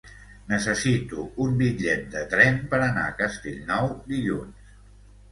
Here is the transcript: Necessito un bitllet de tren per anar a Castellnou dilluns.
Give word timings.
Necessito 0.51 1.25
un 1.43 1.51
bitllet 1.59 2.07
de 2.15 2.23
tren 2.31 2.57
per 2.71 2.79
anar 2.85 3.03
a 3.09 3.19
Castellnou 3.19 3.91
dilluns. 4.07 4.65